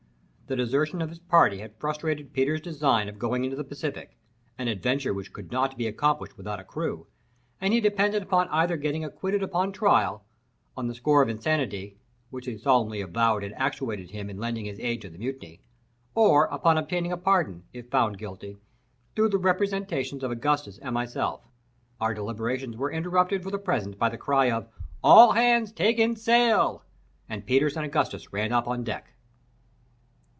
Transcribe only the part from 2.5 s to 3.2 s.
design of